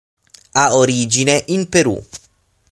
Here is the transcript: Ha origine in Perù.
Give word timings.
Ha 0.53 0.73
origine 0.77 1.43
in 1.49 1.69
Perù. 1.69 2.03